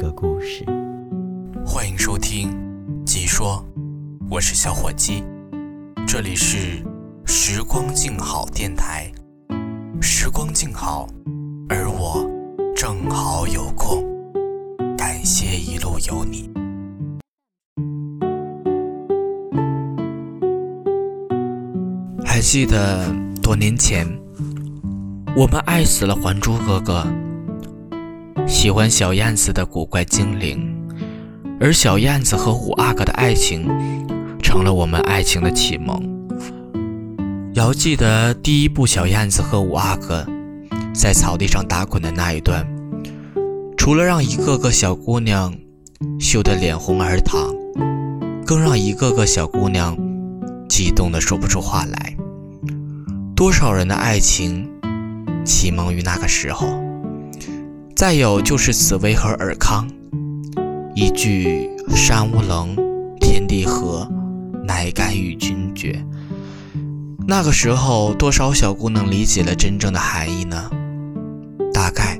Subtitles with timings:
[0.00, 0.64] 个故事？
[1.62, 2.48] 欢迎收听
[3.04, 3.62] 《鸡说》，
[4.30, 5.22] 我是小伙鸡，
[6.06, 6.82] 这里是
[7.26, 9.12] 时光静好电台。
[10.00, 11.06] 时光静好，
[11.68, 12.26] 而我
[12.74, 14.02] 正好有空，
[14.96, 16.50] 感谢一路有你。
[22.24, 23.04] 还记得
[23.42, 24.06] 多年前，
[25.36, 27.02] 我们爱死了《还珠格格》，
[28.50, 30.60] 喜欢小燕子的古怪精灵，
[31.60, 33.64] 而小燕子和五阿哥的爱情，
[34.42, 36.02] 成了我们爱情的启蒙。
[37.54, 40.26] 遥记得第一部小燕子和五阿哥
[40.92, 42.66] 在草地上打滚的那一段，
[43.78, 45.54] 除了让一个个小姑娘
[46.18, 47.54] 羞得脸红耳烫，
[48.44, 49.96] 更让一个个小姑娘
[50.68, 52.16] 激动得说不出话来。
[53.36, 54.68] 多少人的爱情
[55.44, 56.89] 启蒙于那个时候。
[58.00, 59.86] 再有就是紫薇和尔康，
[60.94, 62.74] 一句“山无棱，
[63.20, 64.10] 天地合，
[64.64, 66.02] 乃敢与君绝”。
[67.28, 70.70] 那个时候，多少小姑娘理解了真正的含义呢？
[71.74, 72.18] 大概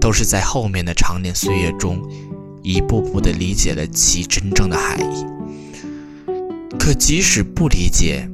[0.00, 2.00] 都是在后面的长年岁月中，
[2.62, 5.26] 一步步的理解了其真正的含义。
[6.78, 8.26] 可即使不理解，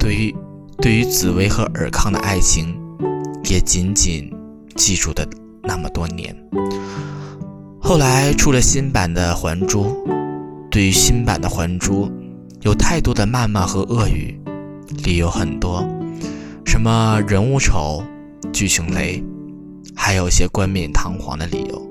[0.00, 0.34] 对于
[0.78, 2.74] 对于紫薇和尔康的爱情，
[3.44, 4.28] 也仅仅
[4.74, 5.24] 记住的
[5.62, 6.36] 那么多年。
[7.80, 9.84] 后来出了新版的《还珠》，
[10.70, 12.06] 对于新版的《还珠》，
[12.60, 14.40] 有太多的谩骂和恶语，
[15.04, 15.84] 理由很多，
[16.64, 18.02] 什么人物丑、
[18.52, 19.22] 剧情雷，
[19.94, 21.82] 还有些冠冕堂皇的理由。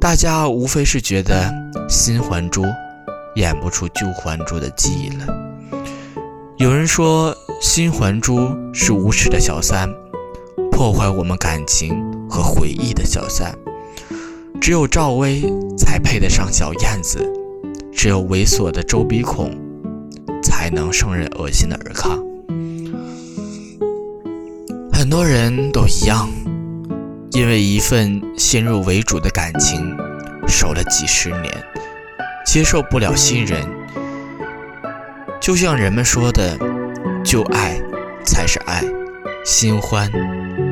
[0.00, 1.52] 大家无非是觉得
[1.88, 2.62] 新《还珠》
[3.36, 5.26] 演不出旧《还珠》的记忆了。
[6.58, 7.36] 有人说。
[7.64, 9.88] 新还珠是无耻的小三，
[10.72, 11.94] 破坏我们感情
[12.32, 13.54] 和回忆的小三。
[14.58, 15.42] 只有赵薇
[15.76, 17.30] 才配得上小燕子，
[17.92, 19.54] 只有猥琐的周鼻孔
[20.42, 22.18] 才能胜任恶心的尔康。
[24.90, 26.26] 很多人都一样，
[27.32, 29.94] 因为一份先入为主的感情，
[30.48, 31.52] 守了几十年，
[32.46, 33.60] 接受不了新人。
[35.38, 36.56] 就像人们说的。
[37.24, 37.80] 旧爱
[38.26, 38.82] 才是爱，
[39.44, 40.10] 新欢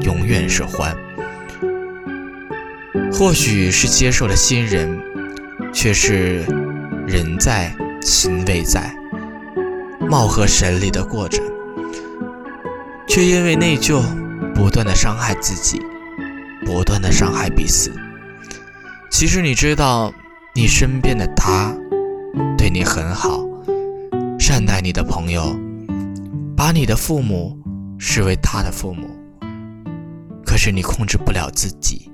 [0.03, 0.94] 永远是欢。
[3.20, 4.98] 或许是接受了新人，
[5.75, 6.38] 却是
[7.06, 7.70] 人在
[8.00, 8.91] 心未在，
[10.08, 11.38] 貌合神离的过着，
[13.06, 14.00] 却因为内疚，
[14.54, 15.78] 不断的伤害自己，
[16.64, 17.92] 不断的伤害彼此。
[19.10, 20.10] 其实你知道，
[20.54, 21.76] 你身边的他
[22.56, 23.47] 对你很好，
[24.38, 25.54] 善待你的朋友。
[26.56, 27.54] 把你的父母
[27.98, 29.10] 视为他的父母，
[30.42, 32.09] 可是你控制不了自己，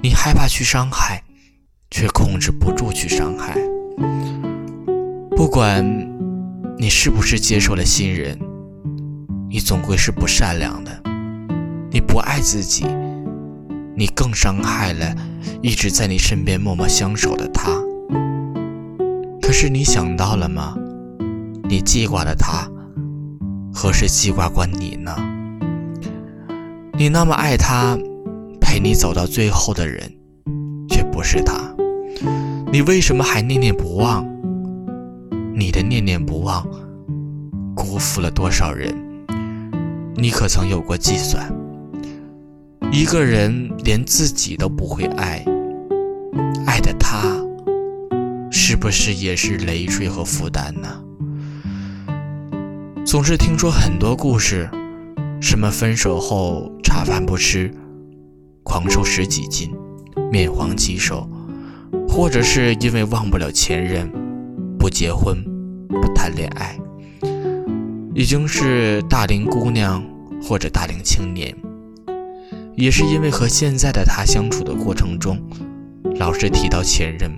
[0.00, 1.22] 你害怕去伤害，
[1.90, 3.54] 却控制不住去伤害。
[5.36, 5.84] 不管
[6.78, 8.38] 你是不是接受了新人，
[9.48, 11.02] 你总归是不善良的，
[11.90, 12.86] 你不爱自己，
[13.96, 15.14] 你更伤害了
[15.62, 17.70] 一直在你身边默默相守的他。
[19.40, 20.74] 可是你想到了吗？
[21.68, 22.68] 你记挂的他。
[23.74, 25.16] 何时记挂过你呢？
[26.92, 27.98] 你那么爱他，
[28.72, 30.10] 陪你走到最后的人，
[30.88, 31.76] 却不是他。
[32.72, 34.26] 你为什么还念念不忘？
[35.54, 36.66] 你的念念不忘，
[37.76, 38.96] 辜负了多少人？
[40.16, 41.54] 你可曾有过计算？
[42.90, 45.44] 一个人连自己都不会爱，
[46.64, 47.28] 爱的他，
[48.50, 50.88] 是不是也是累赘和负担呢？
[53.04, 54.66] 总是听说很多故事，
[55.42, 57.70] 什么分手后茶饭不吃，
[58.62, 59.70] 狂瘦十几斤，
[60.30, 61.28] 面黄肌瘦，
[62.08, 64.10] 或者是因为忘不了前任，
[64.78, 65.36] 不结婚，
[65.88, 66.78] 不谈恋爱，
[68.14, 70.02] 已经是大龄姑娘
[70.42, 71.54] 或者大龄青年，
[72.76, 75.38] 也是因为和现在的他相处的过程中，
[76.16, 77.30] 老是提到前任，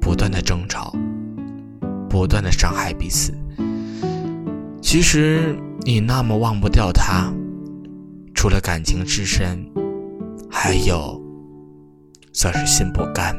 [0.00, 0.92] 不断的争吵，
[2.08, 3.32] 不断的伤害彼此。
[4.80, 7.32] 其实你那么忘不掉他，
[8.34, 9.64] 除了感情之深，
[10.54, 11.18] 还有
[12.34, 13.34] 算是心不甘。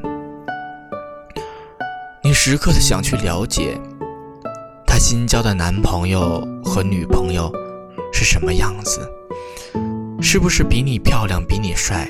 [2.24, 3.80] 你时刻的想去了解
[4.88, 7.54] 她新交的男朋友和女朋友
[8.12, 9.00] 是什么样子，
[10.19, 12.10] 是不是比你漂亮，比你帅，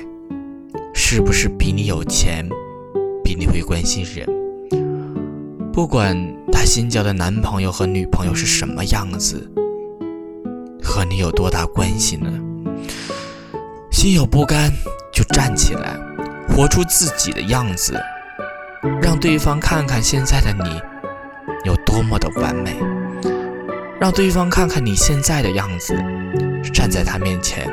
[0.94, 2.48] 是不是比你有钱，
[3.22, 4.26] 比你会关心人。
[5.70, 6.16] 不管
[6.50, 9.48] 他新交的男朋友和女朋友是什么样子，
[10.82, 12.32] 和你有多大关系呢？
[14.04, 14.70] 心有不甘，
[15.10, 15.96] 就站起来，
[16.46, 17.98] 活出自己的样子，
[19.00, 20.78] 让对方看看现在的你
[21.64, 22.76] 有多么的完美，
[23.98, 25.96] 让对方看看你现在的样子，
[26.70, 27.66] 站在他面前，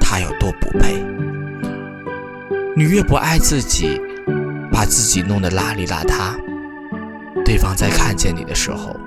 [0.00, 1.04] 他有多不配。
[2.74, 4.00] 你越不爱自己，
[4.72, 6.34] 把自己弄得邋里邋遢。
[7.44, 8.98] 对方在看见你的时候，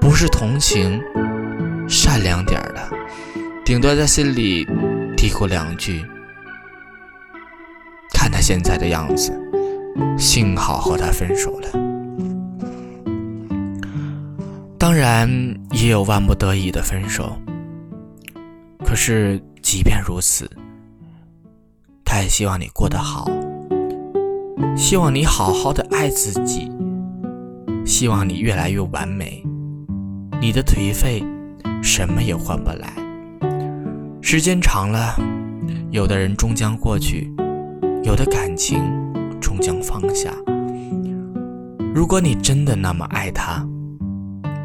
[0.00, 1.02] 不是同情，
[1.88, 2.88] 善良点儿的，
[3.64, 4.64] 顶多在心里
[5.18, 6.06] 嘀咕两句
[8.14, 9.36] ：“看他现在的样子，
[10.16, 11.68] 幸好和他分手了。”
[14.78, 15.28] 当然，
[15.72, 17.36] 也有万不得已的分手。
[18.86, 20.48] 可是，即便如此，
[22.04, 23.28] 他也希望你过得好，
[24.76, 26.70] 希望你好好的爱自己。
[27.84, 29.44] 希望你越来越完美，
[30.40, 31.24] 你的颓废
[31.82, 33.07] 什么也换不来。
[34.30, 35.16] 时间长了，
[35.90, 37.32] 有的人终将过去，
[38.02, 38.78] 有的感情
[39.40, 40.30] 终将放下。
[41.94, 43.66] 如果你真的那么爱他，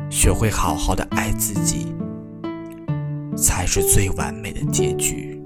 [0.09, 1.95] 学会好好的爱自己，
[3.37, 5.41] 才是最完美的结局。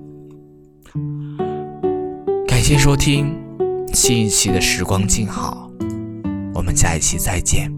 [2.47, 3.39] 感谢收听
[3.93, 5.71] 新一期的时光静好。
[6.55, 7.71] 我们下一期再见。